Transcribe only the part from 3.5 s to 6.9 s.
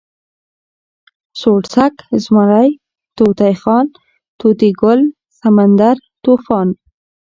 خان، طوطي ګل، سمندر، طوفان